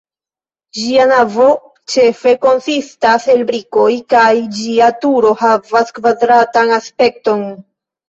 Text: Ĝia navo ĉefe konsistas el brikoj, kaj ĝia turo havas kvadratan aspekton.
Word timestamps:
Ĝia 0.77 1.03
navo 1.11 1.45
ĉefe 1.97 2.33
konsistas 2.47 3.29
el 3.35 3.45
brikoj, 3.53 3.87
kaj 4.17 4.33
ĝia 4.59 4.91
turo 5.07 5.37
havas 5.45 5.97
kvadratan 6.03 6.79
aspekton. 6.83 7.51